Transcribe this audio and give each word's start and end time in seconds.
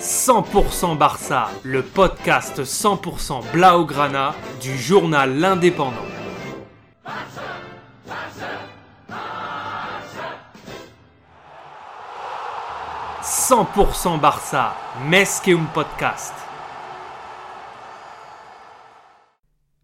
100% 0.00 0.96
Barça, 0.96 1.50
le 1.62 1.82
podcast 1.82 2.64
100% 2.64 3.42
Blaugrana 3.52 4.34
du 4.62 4.78
journal 4.78 5.38
L'Indépendant. 5.38 5.92
«100% 13.22 14.18
Barça, 14.18 14.74
Mesqueum 15.06 15.66
Podcast. 15.74 16.32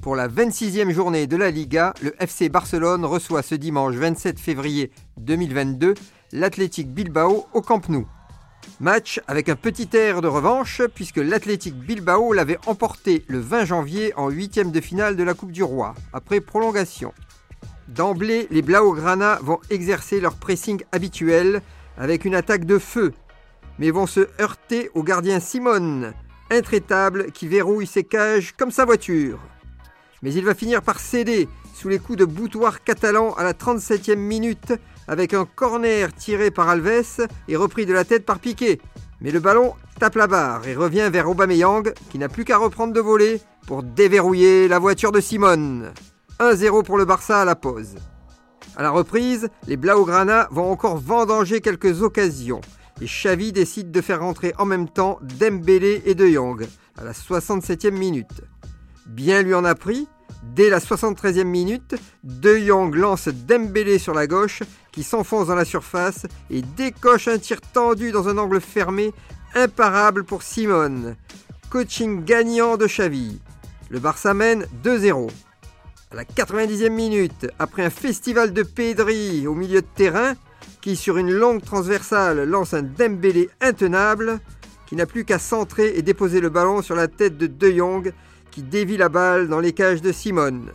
Pour 0.00 0.16
la 0.16 0.26
26e 0.26 0.90
journée 0.90 1.26
de 1.26 1.36
la 1.36 1.50
Liga, 1.50 1.92
le 2.00 2.14
FC 2.18 2.48
Barcelone 2.48 3.04
reçoit 3.04 3.42
ce 3.42 3.54
dimanche 3.54 3.94
27 3.94 4.40
février 4.40 4.90
2022 5.18 5.92
l'Athletic 6.32 6.88
Bilbao 6.88 7.46
au 7.52 7.60
Camp 7.60 7.86
Nou. 7.90 8.06
Match 8.80 9.20
avec 9.26 9.48
un 9.48 9.56
petit 9.56 9.88
air 9.94 10.22
de 10.22 10.28
revanche 10.28 10.82
puisque 10.94 11.16
l'Athletic 11.16 11.74
Bilbao 11.74 12.32
l'avait 12.32 12.58
emporté 12.66 13.24
le 13.26 13.40
20 13.40 13.64
janvier 13.64 14.14
en 14.16 14.28
huitième 14.28 14.70
de 14.70 14.80
finale 14.80 15.16
de 15.16 15.24
la 15.24 15.34
Coupe 15.34 15.52
du 15.52 15.62
Roi, 15.62 15.94
après 16.12 16.40
prolongation. 16.40 17.12
D'emblée, 17.88 18.46
les 18.50 18.62
Blaugrana 18.62 19.38
vont 19.42 19.58
exercer 19.70 20.20
leur 20.20 20.36
pressing 20.36 20.82
habituel 20.92 21.62
avec 21.96 22.24
une 22.24 22.34
attaque 22.34 22.66
de 22.66 22.78
feu, 22.78 23.12
mais 23.78 23.90
vont 23.90 24.06
se 24.06 24.28
heurter 24.40 24.90
au 24.94 25.02
gardien 25.02 25.40
Simone, 25.40 26.12
intraitable 26.50 27.32
qui 27.32 27.48
verrouille 27.48 27.86
ses 27.86 28.04
cages 28.04 28.54
comme 28.56 28.70
sa 28.70 28.84
voiture. 28.84 29.40
Mais 30.22 30.32
il 30.32 30.44
va 30.44 30.54
finir 30.54 30.82
par 30.82 31.00
céder 31.00 31.48
sous 31.74 31.88
les 31.88 31.98
coups 31.98 32.18
de 32.18 32.24
boutoir 32.24 32.82
catalan 32.82 33.32
à 33.34 33.44
la 33.44 33.54
37e 33.54 34.16
minute 34.16 34.72
avec 35.08 35.34
un 35.34 35.46
corner 35.46 36.12
tiré 36.12 36.50
par 36.50 36.68
Alves 36.68 37.26
et 37.48 37.56
repris 37.56 37.86
de 37.86 37.92
la 37.92 38.04
tête 38.04 38.24
par 38.24 38.38
Piqué. 38.38 38.80
Mais 39.20 39.30
le 39.30 39.40
ballon 39.40 39.74
tape 39.98 40.14
la 40.14 40.26
barre 40.26 40.68
et 40.68 40.76
revient 40.76 41.08
vers 41.10 41.28
Aubameyang 41.28 41.92
qui 42.10 42.18
n'a 42.18 42.28
plus 42.28 42.44
qu'à 42.44 42.58
reprendre 42.58 42.92
de 42.92 43.00
voler 43.00 43.40
pour 43.66 43.82
déverrouiller 43.82 44.68
la 44.68 44.78
voiture 44.78 45.10
de 45.10 45.20
Simone. 45.20 45.92
1-0 46.38 46.84
pour 46.84 46.98
le 46.98 47.04
Barça 47.04 47.40
à 47.40 47.44
la 47.44 47.56
pause. 47.56 47.96
À 48.76 48.82
la 48.82 48.90
reprise, 48.90 49.48
les 49.66 49.76
Blaugrana 49.76 50.46
vont 50.52 50.70
encore 50.70 50.98
vendanger 50.98 51.60
quelques 51.60 52.02
occasions 52.02 52.60
et 53.00 53.06
Xavi 53.06 53.52
décide 53.52 53.90
de 53.90 54.00
faire 54.00 54.20
rentrer 54.20 54.54
en 54.58 54.64
même 54.64 54.88
temps 54.88 55.18
Dembélé 55.22 56.02
et 56.04 56.14
De 56.14 56.26
Jong 56.28 56.64
à 56.96 57.04
la 57.04 57.12
67e 57.12 57.90
minute. 57.90 58.42
Bien 59.06 59.42
lui 59.42 59.54
en 59.54 59.64
a 59.64 59.74
pris 59.74 60.06
Dès 60.54 60.70
la 60.70 60.78
73e 60.78 61.44
minute, 61.44 61.96
De 62.22 62.56
Jong 62.56 62.94
lance 62.94 63.28
Dembélé 63.28 63.98
sur 63.98 64.14
la 64.14 64.26
gauche 64.26 64.62
s'enfonce 65.04 65.48
dans 65.48 65.54
la 65.54 65.64
surface 65.64 66.26
et 66.50 66.62
décoche 66.62 67.28
un 67.28 67.38
tir 67.38 67.60
tendu 67.60 68.12
dans 68.12 68.28
un 68.28 68.38
angle 68.38 68.60
fermé 68.60 69.12
imparable 69.54 70.24
pour 70.24 70.42
Simone. 70.42 71.16
Coaching 71.70 72.24
gagnant 72.24 72.76
de 72.76 72.86
Xavi. 72.86 73.40
Le 73.90 73.98
Barça 73.98 74.34
mène 74.34 74.66
2-0. 74.82 75.28
À 76.10 76.16
la 76.16 76.24
90e 76.24 76.88
minute, 76.90 77.48
après 77.58 77.84
un 77.84 77.90
festival 77.90 78.52
de 78.52 78.62
Pedri 78.62 79.46
au 79.46 79.54
milieu 79.54 79.82
de 79.82 79.86
terrain, 79.94 80.34
qui 80.80 80.96
sur 80.96 81.18
une 81.18 81.30
longue 81.30 81.62
transversale 81.62 82.44
lance 82.44 82.72
un 82.72 82.82
Dembélé 82.82 83.50
intenable, 83.60 84.40
qui 84.86 84.96
n'a 84.96 85.06
plus 85.06 85.24
qu'à 85.24 85.38
centrer 85.38 85.94
et 85.96 86.02
déposer 86.02 86.40
le 86.40 86.48
ballon 86.48 86.80
sur 86.80 86.94
la 86.94 87.08
tête 87.08 87.36
de 87.36 87.46
De 87.46 87.70
Jong 87.70 88.12
qui 88.50 88.62
dévie 88.62 88.96
la 88.96 89.08
balle 89.08 89.48
dans 89.48 89.60
les 89.60 89.72
cages 89.72 90.02
de 90.02 90.12
Simone. 90.12 90.72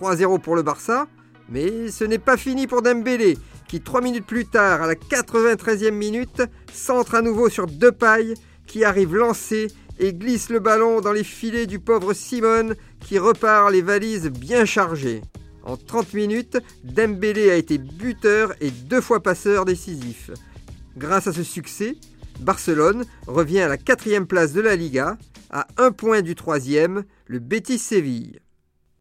3-0 0.00 0.40
pour 0.40 0.56
le 0.56 0.62
Barça, 0.62 1.06
mais 1.48 1.90
ce 1.90 2.04
n'est 2.04 2.18
pas 2.18 2.36
fini 2.36 2.66
pour 2.66 2.82
Dembélé, 2.82 3.38
qui 3.70 3.80
3 3.80 4.00
minutes 4.00 4.26
plus 4.26 4.46
tard, 4.46 4.82
à 4.82 4.88
la 4.88 4.96
93e 4.96 5.92
minute, 5.92 6.42
centre 6.72 7.14
à 7.14 7.22
nouveau 7.22 7.48
sur 7.48 7.68
deux 7.68 7.92
pailles, 7.92 8.34
qui 8.66 8.82
arrive 8.82 9.14
lancé 9.14 9.68
et 10.00 10.12
glisse 10.12 10.48
le 10.48 10.58
ballon 10.58 11.00
dans 11.00 11.12
les 11.12 11.22
filets 11.22 11.68
du 11.68 11.78
pauvre 11.78 12.12
Simone, 12.12 12.74
qui 12.98 13.16
repart 13.16 13.70
les 13.70 13.82
valises 13.82 14.26
bien 14.26 14.64
chargées. 14.64 15.22
En 15.62 15.76
30 15.76 16.14
minutes, 16.14 16.58
Dembélé 16.82 17.52
a 17.52 17.54
été 17.54 17.78
buteur 17.78 18.54
et 18.60 18.72
deux 18.72 19.00
fois 19.00 19.22
passeur 19.22 19.64
décisif. 19.64 20.32
Grâce 20.96 21.28
à 21.28 21.32
ce 21.32 21.44
succès, 21.44 21.94
Barcelone 22.40 23.04
revient 23.28 23.60
à 23.60 23.68
la 23.68 23.78
quatrième 23.78 24.26
place 24.26 24.52
de 24.52 24.62
la 24.62 24.74
Liga, 24.74 25.16
à 25.50 25.68
un 25.76 25.92
point 25.92 26.22
du 26.22 26.34
troisième, 26.34 27.04
le 27.26 27.38
Betis 27.38 27.78
Séville. 27.78 28.40